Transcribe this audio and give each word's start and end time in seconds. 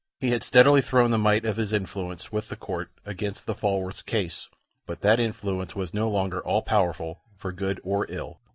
He 0.19 0.31
had 0.31 0.41
steadily 0.41 0.81
thrown 0.81 1.11
the 1.11 1.19
might 1.19 1.45
of 1.45 1.57
his 1.57 1.71
influence 1.71 2.31
with 2.31 2.49
the 2.49 2.55
Court 2.55 2.89
against 3.05 3.45
the 3.45 3.53
Falworths' 3.53 4.03
case, 4.03 4.49
but 4.87 5.01
that 5.01 5.19
influence 5.19 5.75
was 5.75 5.93
no 5.93 6.09
longer 6.09 6.41
all 6.43 6.63
powerful 6.63 7.21
for 7.37 7.51
good 7.51 7.79
or 7.83 8.07
ill. 8.09 8.41